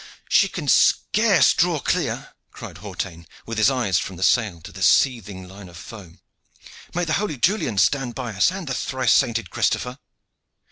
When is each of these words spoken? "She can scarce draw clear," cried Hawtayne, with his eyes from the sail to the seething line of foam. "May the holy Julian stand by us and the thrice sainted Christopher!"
"She 0.29 0.47
can 0.49 0.67
scarce 0.67 1.53
draw 1.53 1.79
clear," 1.79 2.33
cried 2.49 2.79
Hawtayne, 2.79 3.27
with 3.45 3.59
his 3.59 3.69
eyes 3.69 3.99
from 3.99 4.15
the 4.15 4.23
sail 4.23 4.59
to 4.61 4.71
the 4.71 4.81
seething 4.81 5.47
line 5.47 5.69
of 5.69 5.77
foam. 5.77 6.21
"May 6.95 7.05
the 7.05 7.13
holy 7.21 7.37
Julian 7.37 7.77
stand 7.77 8.15
by 8.15 8.31
us 8.33 8.49
and 8.51 8.65
the 8.65 8.73
thrice 8.73 9.13
sainted 9.13 9.51
Christopher!" 9.51 9.99